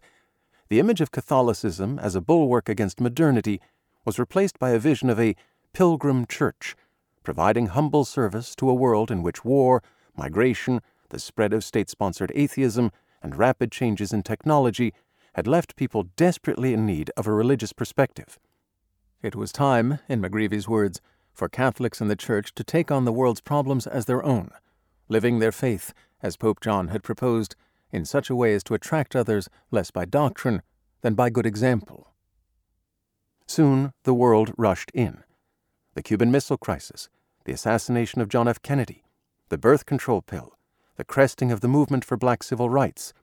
the 0.70 0.80
image 0.80 1.02
of 1.02 1.12
Catholicism 1.12 2.00
as 2.00 2.16
a 2.16 2.22
bulwark 2.22 2.68
against 2.68 3.00
modernity 3.00 3.62
was 4.06 4.18
replaced 4.18 4.58
by 4.58 4.72
a 4.72 4.80
vision 4.80 5.12
of 5.12 5.20
a 5.20 5.36
pilgrim 5.72 6.26
church, 6.26 6.76
providing 7.22 7.68
humble 7.68 8.06
service 8.06 8.56
to 8.56 8.72
a 8.72 8.74
world 8.74 9.12
in 9.12 9.22
which 9.22 9.46
war, 9.46 9.84
migration, 10.16 10.82
the 11.10 11.20
spread 11.20 11.54
of 11.54 11.64
state 11.64 11.92
sponsored 11.92 12.32
atheism, 12.34 12.92
and 13.22 13.36
rapid 13.36 13.72
changes 13.72 14.14
in 14.14 14.24
technology 14.24 14.94
had 15.34 15.48
left 15.48 15.76
people 15.76 16.04
desperately 16.16 16.74
in 16.74 16.86
need 16.86 17.12
of 17.16 17.28
a 17.28 17.32
religious 17.32 17.74
perspective. 17.74 18.40
It 19.22 19.36
was 19.36 19.52
time, 19.52 20.00
in 20.08 20.22
McGreevy's 20.22 20.68
words, 20.68 21.02
for 21.34 21.48
Catholics 21.50 22.02
and 22.02 22.10
the 22.10 22.16
Church 22.16 22.54
to 22.56 22.64
take 22.64 22.92
on 22.92 23.06
the 23.06 23.12
world's 23.12 23.42
problems 23.42 23.86
as 23.86 24.06
their 24.06 24.24
own, 24.24 24.50
living 25.08 25.40
their 25.40 25.52
faith, 25.52 25.94
as 26.22 26.38
Pope 26.38 26.60
John 26.62 26.88
had 26.88 27.04
proposed, 27.04 27.56
in 27.92 28.06
such 28.06 28.30
a 28.30 28.36
way 28.36 28.54
as 28.54 28.64
to 28.66 28.74
attract 28.74 29.16
others 29.16 29.48
less 29.72 29.92
by 29.92 30.06
doctrine 30.06 30.62
than 31.02 31.14
by 31.14 31.30
good 31.30 31.46
example. 31.46 32.14
Soon 33.46 33.94
the 34.04 34.14
world 34.14 34.54
rushed 34.58 34.92
in. 34.94 35.24
The 35.94 36.04
Cuban 36.04 36.32
Missile 36.32 36.58
Crisis, 36.58 37.10
the 37.46 37.54
assassination 37.54 38.22
of 38.22 38.30
John 38.30 38.48
F. 38.48 38.62
Kennedy, 38.62 39.04
the 39.50 39.58
birth 39.58 39.86
control 39.86 40.22
pill, 40.22 40.57
the 40.98 41.06
cresting 41.06 41.51
of 41.51 41.62
the 41.62 41.68
movement 41.68 42.04
for 42.04 42.18
black 42.18 42.42
civil 42.42 42.70
rights. 42.70 43.13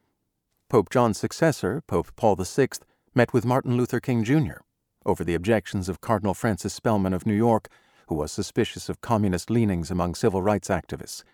Pope 0.69 0.90
John's 0.90 1.19
successor, 1.19 1.83
Pope 1.88 2.14
Paul 2.14 2.37
VI, 2.37 2.69
met 3.14 3.33
with 3.33 3.45
Martin 3.45 3.76
Luther 3.76 3.99
King 3.99 4.23
Jr. 4.23 4.62
over 5.04 5.25
the 5.25 5.35
objections 5.35 5.88
of 5.88 6.00
Cardinal 6.00 6.35
Francis 6.35 6.73
Spellman 6.73 7.12
of 7.12 7.26
New 7.26 7.35
York, 7.35 7.69
who 8.07 8.14
was 8.14 8.31
suspicious 8.31 8.88
of 8.88 9.00
communist 9.00 9.50
leanings 9.50 9.90
among 9.90 10.14
civil 10.14 10.40
rights 10.40 10.69
activists. 10.69 11.25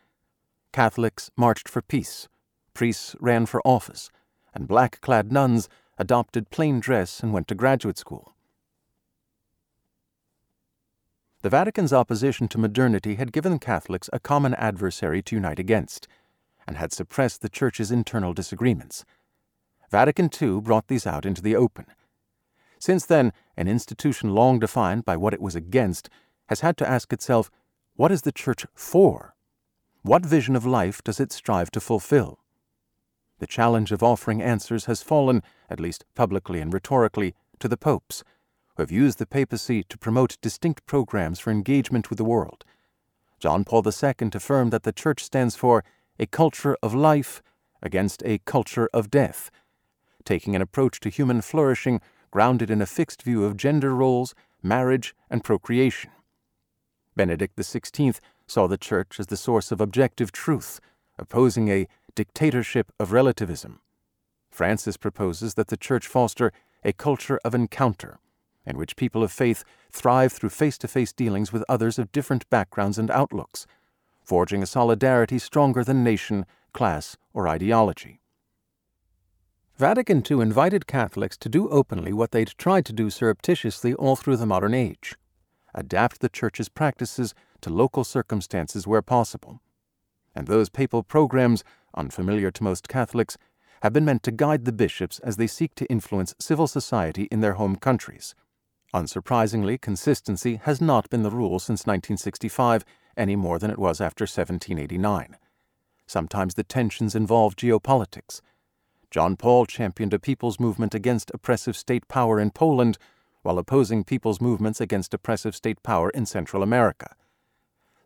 Catholics 0.73 1.31
marched 1.37 1.69
for 1.69 1.83
peace, 1.83 2.27
priests 2.73 3.15
ran 3.21 3.45
for 3.45 3.61
office, 3.67 4.11
and 4.55 4.67
black 4.67 5.01
clad 5.03 5.31
nuns 5.31 5.69
adopted 5.99 6.49
plain 6.51 6.81
dress 6.81 7.21
and 7.21 7.35
went 7.35 7.49
to 7.49 7.55
graduate 7.55 7.99
school. 7.99 8.33
The 11.43 11.51
Vatican's 11.51 11.93
opposition 11.93 12.49
to 12.49 12.59
modernity 12.59 13.17
had 13.17 13.33
given 13.33 13.59
Catholics 13.59 14.11
a 14.13 14.21
common 14.21 14.55
adversary 14.55 15.23
to 15.23 15.37
unite 15.37 15.59
against, 15.59 16.07
and 16.71 16.79
had 16.79 16.93
suppressed 16.93 17.43
the 17.43 17.49
Church's 17.49 17.91
internal 17.91 18.33
disagreements. 18.33 19.05
Vatican 19.91 20.31
II 20.41 20.61
brought 20.61 20.87
these 20.87 21.05
out 21.05 21.27
into 21.27 21.43
the 21.43 21.57
open. 21.57 21.85
Since 22.79 23.07
then, 23.07 23.33
an 23.57 23.67
institution 23.67 24.37
long 24.37 24.61
defined 24.61 25.05
by 25.05 25.17
what 25.17 25.35
it 25.35 25.43
was 25.43 25.57
against 25.57 26.09
has 26.47 26.61
had 26.61 26.77
to 26.77 26.89
ask 26.89 27.13
itself 27.13 27.51
what 27.97 28.13
is 28.13 28.23
the 28.23 28.31
Church 28.31 28.67
for? 28.73 29.35
What 30.03 30.25
vision 30.25 30.55
of 30.55 30.65
life 30.65 31.03
does 31.03 31.19
it 31.19 31.33
strive 31.33 31.73
to 31.73 31.81
fulfill? 31.81 32.39
The 33.41 33.49
challenge 33.49 33.91
of 33.91 34.01
offering 34.01 34.41
answers 34.41 34.85
has 34.85 35.03
fallen, 35.03 35.43
at 35.69 35.81
least 35.81 36.05
publicly 36.15 36.61
and 36.61 36.73
rhetorically, 36.73 37.35
to 37.59 37.67
the 37.67 37.77
popes, 37.77 38.23
who 38.77 38.85
have 38.85 38.93
used 38.93 39.19
the 39.19 39.27
papacy 39.27 39.83
to 39.89 39.99
promote 39.99 40.39
distinct 40.41 40.87
programs 40.87 41.41
for 41.41 41.51
engagement 41.51 42.11
with 42.11 42.19
the 42.19 42.25
world. 42.25 42.65
John 43.41 43.65
Paul 43.65 43.83
II 43.85 44.31
affirmed 44.33 44.73
that 44.73 44.85
the 44.85 44.93
Church 44.93 45.25
stands 45.25 45.57
for 45.57 45.83
a 46.21 46.27
culture 46.27 46.77
of 46.83 46.95
life 46.95 47.43
against 47.83 48.23
a 48.27 48.39
culture 48.45 48.91
of 48.93 49.11
death, 49.11 49.51
taking 50.25 50.55
an 50.55 50.61
approach 50.61 51.01
to 51.01 51.09
human 51.09 51.41
flourishing 51.41 52.01
grounded 52.31 52.71
in 52.71 52.83
a 52.83 52.87
fixed 52.87 53.23
view 53.23 53.45
of 53.45 53.57
gender 53.57 53.95
roles, 53.95 54.35
marriage, 54.63 55.15
and 55.31 55.43
procreation. 55.43 56.11
Benedict 57.17 57.57
XVI 57.57 58.21
saw 58.47 58.69
the 58.69 58.77
Church 58.77 59.19
as 59.19 59.29
the 59.29 59.37
source 59.37 59.73
of 59.73 59.81
objective 59.81 60.31
truth, 60.31 60.79
opposing 61.19 61.69
a 61.69 61.89
dictatorship 62.15 62.93
of 63.01 63.13
relativism. 63.13 63.81
Francis 64.51 64.99
proposes 64.99 65.55
that 65.55 65.69
the 65.69 65.77
Church 65.77 66.07
foster 66.07 66.53
a 66.85 66.93
culture 66.93 67.41
of 67.45 67.55
encounter, 67.55 68.19
in 68.67 68.77
which 68.77 68.97
people 68.97 69.23
of 69.23 69.33
faith 69.33 69.65
thrive 69.91 70.33
through 70.33 70.51
face 70.51 70.77
to 70.77 70.89
face 70.89 71.15
dealings 71.15 71.51
with 71.51 71.65
others 71.67 71.99
of 71.99 72.13
different 72.13 72.49
backgrounds 72.51 72.99
and 72.99 73.11
outlooks, 73.11 73.67
forging 74.31 74.63
a 74.63 74.67
solidarity 74.67 75.39
stronger 75.41 75.83
than 75.83 76.05
nation, 76.05 76.47
class, 76.73 77.17
or 77.35 77.49
ideology. 77.49 78.21
Vatican 79.77 80.23
II 80.31 80.41
invited 80.41 80.87
Catholics 80.87 81.37
to 81.39 81.49
do 81.49 81.69
openly 81.69 82.13
what 82.13 82.31
they'd 82.31 82.55
tried 82.57 82.85
to 82.87 82.93
do 82.93 83.11
surreptitiously 83.11 83.93
all 83.95 84.15
through 84.15 84.37
the 84.37 84.53
modern 84.55 84.75
age 84.75 85.17
adapt 85.75 86.21
the 86.21 86.29
Church's 86.29 86.69
practices 86.69 87.35
to 87.61 87.71
local 87.71 88.05
circumstances 88.05 88.87
where 88.87 89.03
possible. 89.03 89.61
And 90.35 90.47
those 90.47 90.69
papal 90.69 91.03
programs 91.03 91.65
unfamiliar 91.95 92.51
to 92.53 92.63
most 92.63 92.89
Catholics, 92.89 93.37
have 93.83 93.93
been 93.93 94.05
meant 94.05 94.23
to 94.25 94.31
guide 94.31 94.65
the 94.65 94.73
bishops 94.73 95.19
as 95.21 95.37
they 95.37 95.47
seek 95.47 95.75
to 95.75 95.87
influence 95.87 96.35
civil 96.39 96.67
society 96.67 97.25
in 97.33 97.41
their 97.41 97.55
home 97.55 97.77
countries. 97.77 98.35
Unsurprisingly, 98.95 99.81
consistency 99.81 100.61
has 100.65 100.81
not 100.81 101.09
been 101.11 101.23
the 101.23 101.31
rule 101.31 101.59
since 101.59 101.81
1965 101.81 102.85
any 103.17 103.37
more 103.37 103.59
than 103.59 103.71
it 103.71 103.79
was 103.79 104.01
after 104.01 104.23
1789. 104.23 105.37
Sometimes 106.07 106.55
the 106.55 106.65
tensions 106.65 107.15
involve 107.15 107.57
geopolitics. 107.57 108.41
John 109.11 109.37
Paul 109.37 109.67
championed 109.67 110.15
a 110.15 110.19
people's 110.19 110.61
movement 110.61 110.95
against 110.95 111.31
oppressive 111.35 111.77
state 111.77 112.07
power 112.09 112.39
in 112.39 112.51
Poland 112.51 112.99
while 113.43 113.59
opposing 113.59 114.05
people's 114.05 114.41
movements 114.41 114.81
against 114.81 115.15
oppressive 115.15 115.57
state 115.57 115.83
power 115.83 116.11
in 116.11 116.27
Central 116.27 116.63
America. 116.63 117.15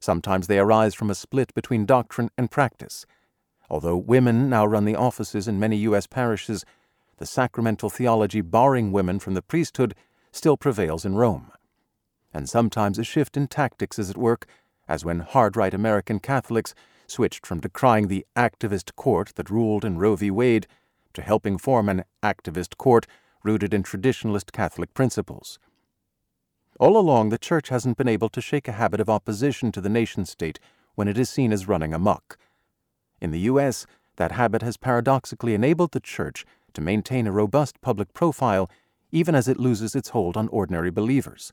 Sometimes 0.01 0.47
they 0.47 0.59
arise 0.59 0.95
from 0.95 1.11
a 1.11 1.15
split 1.15 1.53
between 1.55 1.87
doctrine 1.87 2.31
and 2.37 2.51
practice. 2.51 3.07
Although 3.71 3.97
women 3.97 4.49
now 4.51 4.67
run 4.67 4.85
the 4.85 4.97
offices 4.97 5.49
in 5.49 5.59
many 5.59 5.77
U.S. 5.79 6.07
parishes, 6.07 6.65
the 7.17 7.27
sacramental 7.27 7.91
theology 7.91 8.41
barring 8.41 8.93
women 8.93 9.19
from 9.19 9.35
the 9.35 9.43
priesthood 9.43 9.95
still 10.31 10.57
prevails 10.57 11.05
in 11.05 11.15
Rome. 11.15 11.51
And 12.33 12.49
sometimes 12.49 12.99
a 12.99 13.05
shift 13.05 13.37
in 13.37 13.47
tactics 13.47 13.99
is 13.99 14.11
at 14.11 14.17
work, 14.17 14.47
as 14.89 15.05
when 15.05 15.21
hard 15.21 15.57
right 15.57 15.75
American 15.75 16.19
Catholics 16.19 16.75
switched 17.07 17.47
from 17.47 17.61
decrying 17.61 18.09
the 18.09 18.27
activist 18.37 18.95
court 18.97 19.33
that 19.37 19.51
ruled 19.51 19.85
in 19.85 19.99
Roe 19.99 20.17
v. 20.17 20.31
Wade 20.31 20.67
to 21.13 21.23
helping 21.23 21.59
form 21.59 21.89
an 21.89 22.05
activist 22.23 22.77
court 22.77 23.07
rooted 23.43 23.75
in 23.75 23.83
traditionalist 23.83 24.53
Catholic 24.53 24.95
principles. 24.95 25.59
All 26.81 26.97
along, 26.97 27.29
the 27.29 27.39
Church 27.39 27.69
hasn't 27.69 27.97
been 27.97 28.09
able 28.09 28.29
to 28.31 28.41
shake 28.41 28.67
a 28.67 28.73
habit 28.73 29.01
of 29.01 29.09
opposition 29.09 29.71
to 29.73 29.81
the 29.81 29.89
nation 29.89 30.25
state 30.25 30.59
when 30.95 31.07
it 31.07 31.19
is 31.19 31.31
seen 31.31 31.53
as 31.53 31.69
running 31.69 31.95
amok. 31.95 32.37
In 33.21 33.31
the 33.31 33.41
U.S., 33.41 33.87
that 34.17 34.33
habit 34.33 34.63
has 34.63 34.77
paradoxically 34.77 35.55
enabled 35.55 35.93
the 35.93 36.01
Church 36.01 36.45
to 36.73 36.81
maintain 36.81 37.27
a 37.27 37.33
robust 37.33 37.81
public 37.81 38.13
profile 38.13 38.69
even 39.13 39.35
as 39.37 39.47
it 39.47 39.61
loses 39.61 39.95
its 39.95 40.09
hold 40.09 40.37
on 40.37 40.49
ordinary 40.49 40.91
believers. 40.91 41.53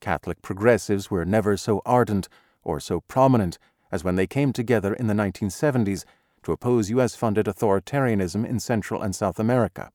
Catholic 0.00 0.42
progressives 0.42 1.10
were 1.10 1.24
never 1.24 1.56
so 1.56 1.80
ardent 1.86 2.28
or 2.62 2.80
so 2.80 3.00
prominent 3.00 3.58
as 3.92 4.04
when 4.04 4.16
they 4.16 4.26
came 4.26 4.52
together 4.52 4.94
in 4.94 5.06
the 5.06 5.14
1970s 5.14 6.04
to 6.42 6.52
oppose 6.52 6.90
U.S. 6.90 7.14
funded 7.14 7.46
authoritarianism 7.46 8.46
in 8.46 8.60
Central 8.60 9.02
and 9.02 9.14
South 9.14 9.38
America. 9.38 9.90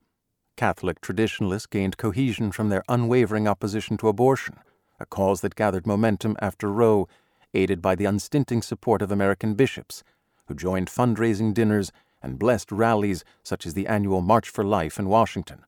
Catholic 0.56 1.02
traditionalists 1.02 1.68
gained 1.68 1.98
cohesion 1.98 2.52
from 2.52 2.70
their 2.70 2.84
unwavering 2.88 3.48
opposition 3.48 3.98
to 3.98 4.08
abortion, 4.08 4.58
a 5.00 5.06
cause 5.06 5.42
that 5.42 5.56
gathered 5.56 5.88
momentum 5.88 6.38
after 6.40 6.72
Roe, 6.72 7.08
aided 7.54 7.82
by 7.82 7.96
the 7.96 8.06
unstinting 8.06 8.62
support 8.62 9.02
of 9.02 9.12
American 9.12 9.56
bishops 9.56 10.04
who 10.48 10.56
joined 10.56 10.88
fundraising 10.88 11.54
dinners 11.54 11.92
and 12.22 12.40
blessed 12.40 12.72
rallies 12.72 13.24
such 13.44 13.66
as 13.66 13.74
the 13.74 13.88
annual 13.88 14.22
March 14.22 14.50
for 14.50 14.64
Life 14.64 15.00
in 15.00 15.08
Washington. 15.08 15.64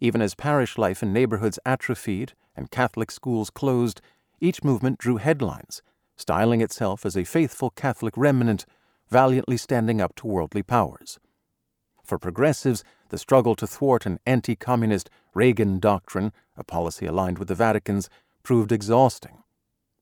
Even 0.00 0.20
as 0.20 0.34
parish 0.34 0.76
life 0.78 1.02
in 1.02 1.12
neighborhoods 1.12 1.58
atrophied 1.64 2.32
and 2.56 2.70
Catholic 2.70 3.10
schools 3.10 3.50
closed, 3.50 4.00
each 4.40 4.64
movement 4.64 4.98
drew 4.98 5.18
headlines, 5.18 5.82
styling 6.16 6.60
itself 6.60 7.04
as 7.06 7.16
a 7.16 7.24
faithful 7.24 7.70
Catholic 7.70 8.16
remnant 8.16 8.66
valiantly 9.08 9.56
standing 9.56 10.00
up 10.00 10.14
to 10.16 10.26
worldly 10.26 10.62
powers. 10.62 11.18
For 12.02 12.18
progressives, 12.18 12.82
the 13.10 13.18
struggle 13.18 13.54
to 13.56 13.66
thwart 13.66 14.06
an 14.06 14.18
anti 14.26 14.56
communist 14.56 15.10
Reagan 15.34 15.78
doctrine, 15.78 16.32
a 16.56 16.64
policy 16.64 17.06
aligned 17.06 17.38
with 17.38 17.48
the 17.48 17.54
Vatican's, 17.54 18.08
proved 18.42 18.72
exhausting. 18.72 19.42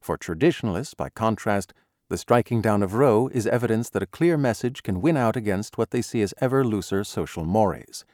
For 0.01 0.17
traditionalists, 0.17 0.95
by 0.95 1.11
contrast, 1.11 1.75
the 2.09 2.17
striking 2.19 2.61
down 2.61 2.83
of 2.83 2.95
Roe 2.95 3.29
is 3.29 3.47
evidence 3.47 3.91
that 3.91 4.03
a 4.03 4.07
clear 4.07 4.37
message 4.37 4.83
can 4.83 5.01
win 5.01 5.17
out 5.17 5.37
against 5.37 5.79
what 5.79 5.91
they 5.91 6.03
see 6.03 6.23
as 6.23 6.35
ever 6.41 6.65
looser 6.65 7.05
social 7.05 7.45
mores. 7.45 8.05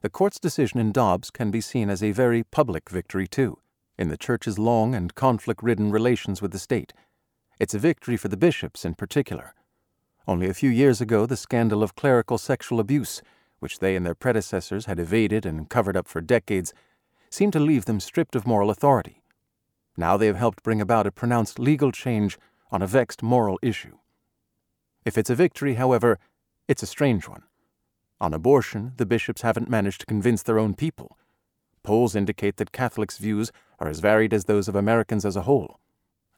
The 0.00 0.10
court's 0.10 0.40
decision 0.40 0.80
in 0.80 0.90
Dobbs 0.90 1.30
can 1.30 1.50
be 1.50 1.60
seen 1.60 1.88
as 1.88 2.02
a 2.02 2.10
very 2.10 2.42
public 2.42 2.90
victory, 2.90 3.26
too, 3.26 3.58
in 3.98 4.08
the 4.08 4.16
Church's 4.16 4.58
long 4.58 4.94
and 4.94 5.14
conflict 5.14 5.62
ridden 5.62 5.90
relations 5.90 6.42
with 6.42 6.52
the 6.52 6.58
state. 6.58 6.92
It's 7.60 7.74
a 7.74 7.78
victory 7.78 8.16
for 8.16 8.28
the 8.28 8.36
bishops 8.36 8.84
in 8.84 8.94
particular. 8.94 9.54
Only 10.26 10.48
a 10.48 10.54
few 10.54 10.70
years 10.70 11.00
ago, 11.00 11.26
the 11.26 11.36
scandal 11.36 11.82
of 11.82 11.94
clerical 11.94 12.38
sexual 12.38 12.80
abuse, 12.80 13.22
which 13.60 13.78
they 13.78 13.94
and 13.94 14.04
their 14.04 14.14
predecessors 14.14 14.86
had 14.86 14.98
evaded 14.98 15.46
and 15.46 15.68
covered 15.68 15.96
up 15.96 16.08
for 16.08 16.20
decades, 16.20 16.72
seemed 17.30 17.52
to 17.52 17.60
leave 17.60 17.84
them 17.84 18.00
stripped 18.00 18.34
of 18.34 18.46
moral 18.46 18.70
authority. 18.70 19.22
Now 19.96 20.16
they 20.16 20.26
have 20.26 20.36
helped 20.36 20.62
bring 20.62 20.80
about 20.80 21.06
a 21.06 21.12
pronounced 21.12 21.58
legal 21.58 21.92
change 21.92 22.38
on 22.70 22.82
a 22.82 22.86
vexed 22.86 23.22
moral 23.22 23.58
issue. 23.62 23.98
If 25.04 25.16
it's 25.18 25.30
a 25.30 25.34
victory, 25.34 25.74
however, 25.74 26.18
it's 26.66 26.82
a 26.82 26.86
strange 26.86 27.28
one. 27.28 27.42
On 28.20 28.32
abortion, 28.32 28.92
the 28.96 29.06
bishops 29.06 29.42
haven't 29.42 29.68
managed 29.68 30.00
to 30.00 30.06
convince 30.06 30.42
their 30.42 30.58
own 30.58 30.74
people. 30.74 31.18
Polls 31.84 32.16
indicate 32.16 32.56
that 32.56 32.72
Catholics' 32.72 33.18
views 33.18 33.52
are 33.78 33.88
as 33.88 34.00
varied 34.00 34.34
as 34.34 34.46
those 34.46 34.66
of 34.66 34.74
Americans 34.74 35.24
as 35.24 35.36
a 35.36 35.42
whole. 35.42 35.78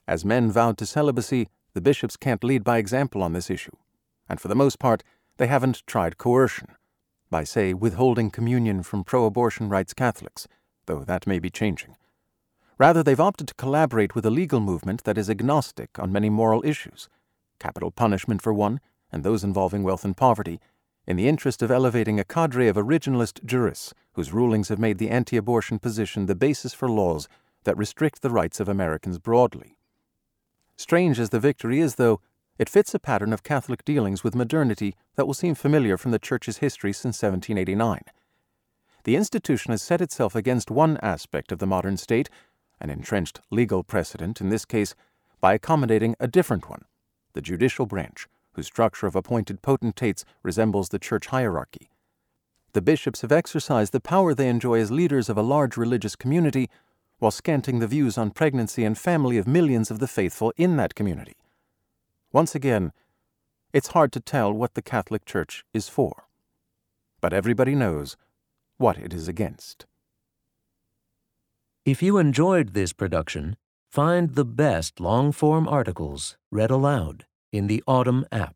As 0.07 0.25
men 0.25 0.51
vowed 0.51 0.77
to 0.79 0.87
celibacy, 0.87 1.49
the 1.73 1.81
bishops 1.81 2.17
can't 2.17 2.45
lead 2.45 2.63
by 2.63 2.79
example 2.79 3.23
on 3.23 3.33
this 3.33 3.49
issue, 3.49 3.77
and 4.29 4.41
for 4.41 4.49
the 4.49 4.55
most 4.55 4.79
part, 4.79 5.03
they 5.39 5.47
haven't 5.47 5.87
tried 5.87 6.19
coercion, 6.19 6.69
by, 7.31 7.45
say, 7.45 7.73
withholding 7.73 8.31
communion 8.31 8.83
from 8.83 9.05
pro 9.05 9.25
abortion 9.25 9.69
rights 9.69 9.95
Catholics, 9.95 10.47
though 10.87 11.05
that 11.05 11.27
may 11.27 11.39
be 11.39 11.51
changing. 11.51 11.97
Rather, 12.79 13.03
they've 13.03 13.21
opted 13.21 13.49
to 13.49 13.55
collaborate 13.55 14.15
with 14.15 14.27
a 14.27 14.31
legal 14.31 14.61
movement 14.61 15.05
that 15.05 15.17
is 15.17 15.31
agnostic 15.31 15.99
on 15.99 16.13
many 16.13 16.29
moral 16.29 16.65
issues 16.65 17.09
capital 17.59 17.91
punishment 17.91 18.43
for 18.43 18.53
one, 18.53 18.81
and 19.11 19.25
those 19.25 19.43
involving 19.43 19.83
wealth 19.83 20.05
and 20.05 20.15
poverty, 20.15 20.61
in 21.07 21.17
the 21.17 21.29
interest 21.29 21.63
of 21.63 21.71
elevating 21.71 22.19
a 22.19 22.25
cadre 22.25 22.69
of 22.69 22.77
originalist 22.77 23.45
jurists 23.45 23.95
whose 24.15 24.33
rulings 24.33 24.69
have 24.69 24.79
made 24.79 24.99
the 24.99 25.11
anti 25.11 25.37
abortion 25.37 25.79
position 25.79 26.27
the 26.27 26.35
basis 26.35 26.75
for 26.75 26.89
laws 26.89 27.29
that 27.65 27.77
restrict 27.77 28.23
the 28.23 28.31
rights 28.31 28.61
of 28.61 28.69
Americans 28.69 29.19
broadly. 29.19 29.77
Strange 30.77 31.19
as 31.19 31.31
the 31.31 31.41
victory 31.41 31.81
is, 31.81 31.95
though, 31.95 32.21
it 32.59 32.69
fits 32.69 32.95
a 32.95 32.99
pattern 32.99 33.33
of 33.33 33.43
Catholic 33.43 33.85
dealings 33.85 34.25
with 34.25 34.35
modernity 34.35 34.95
that 35.15 35.27
will 35.27 35.35
seem 35.35 35.55
familiar 35.55 35.97
from 35.97 36.11
the 36.11 36.19
Church's 36.19 36.59
history 36.59 36.93
since 36.93 37.23
1789. 37.23 38.01
The 39.05 39.17
institution 39.17 39.73
has 39.73 39.83
set 39.83 40.01
itself 40.01 40.35
against 40.35 40.71
one 40.71 40.97
aspect 41.03 41.53
of 41.53 41.59
the 41.59 41.67
modern 41.67 41.97
state, 41.97 42.29
an 42.81 42.91
entrenched 42.91 43.41
legal 43.51 43.85
precedent 43.85 44.41
in 44.41 44.49
this 44.49 44.65
case, 44.65 44.95
by 45.41 45.55
accommodating 45.55 46.17
a 46.19 46.27
different 46.27 46.69
one, 46.69 46.87
the 47.35 47.43
judicial 47.43 47.87
branch, 47.87 48.27
whose 48.57 48.67
structure 48.67 49.07
of 49.07 49.15
appointed 49.15 49.63
potentates 49.63 50.25
resembles 50.43 50.89
the 50.89 50.99
church 50.99 51.27
hierarchy. 51.27 51.91
The 52.73 52.83
bishops 52.83 53.21
have 53.21 53.33
exercised 53.33 53.93
the 53.93 54.01
power 54.01 54.35
they 54.35 54.49
enjoy 54.49 54.81
as 54.81 54.91
leaders 54.91 55.29
of 55.29 55.39
a 55.39 55.43
large 55.43 55.77
religious 55.77 56.17
community 56.17 56.69
while 57.19 57.31
scanting 57.31 57.79
the 57.79 57.87
views 57.87 58.19
on 58.19 58.31
pregnancy 58.31 58.85
and 58.85 58.99
family 58.99 59.39
of 59.39 59.47
millions 59.47 59.91
of 59.91 59.99
the 59.99 60.09
faithful 60.09 60.53
in 60.57 60.77
that 60.77 60.95
community. 60.95 61.37
Once 62.33 62.55
again, 62.55 62.93
it's 63.73 63.89
hard 63.89 64.13
to 64.13 64.21
tell 64.21 64.53
what 64.53 64.75
the 64.75 64.83
Catholic 64.83 65.25
Church 65.25 65.65
is 65.73 65.89
for. 65.89 66.25
But 67.21 67.33
everybody 67.33 67.75
knows 67.75 68.17
what 68.79 68.99
it 68.99 69.15
is 69.15 69.29
against. 69.29 69.87
If 71.85 72.03
you 72.03 72.19
enjoyed 72.19 72.75
this 72.75 72.93
production, 72.93 73.57
find 73.91 74.35
the 74.35 74.45
best 74.45 74.99
long 74.99 75.33
form 75.33 75.69
articles 75.69 76.37
read 76.51 76.71
aloud 76.71 77.27
in 77.53 77.69
the 77.69 77.83
Audm 77.87 78.25
app, 78.31 78.56